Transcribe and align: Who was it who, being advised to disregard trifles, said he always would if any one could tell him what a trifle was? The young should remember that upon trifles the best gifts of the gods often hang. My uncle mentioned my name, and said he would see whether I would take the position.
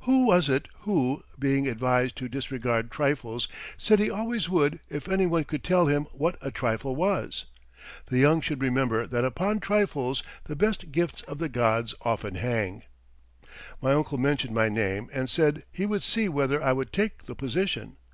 Who 0.00 0.26
was 0.26 0.50
it 0.50 0.68
who, 0.80 1.24
being 1.38 1.66
advised 1.66 2.14
to 2.18 2.28
disregard 2.28 2.90
trifles, 2.90 3.48
said 3.78 3.98
he 3.98 4.10
always 4.10 4.46
would 4.46 4.78
if 4.90 5.08
any 5.08 5.24
one 5.24 5.44
could 5.44 5.64
tell 5.64 5.86
him 5.86 6.02
what 6.12 6.36
a 6.42 6.50
trifle 6.50 6.94
was? 6.94 7.46
The 8.08 8.18
young 8.18 8.42
should 8.42 8.60
remember 8.60 9.06
that 9.06 9.24
upon 9.24 9.58
trifles 9.58 10.22
the 10.44 10.54
best 10.54 10.92
gifts 10.92 11.22
of 11.22 11.38
the 11.38 11.48
gods 11.48 11.94
often 12.02 12.34
hang. 12.34 12.82
My 13.80 13.94
uncle 13.94 14.18
mentioned 14.18 14.54
my 14.54 14.68
name, 14.68 15.08
and 15.14 15.30
said 15.30 15.64
he 15.72 15.86
would 15.86 16.02
see 16.04 16.28
whether 16.28 16.62
I 16.62 16.74
would 16.74 16.92
take 16.92 17.24
the 17.24 17.34
position. 17.34 17.96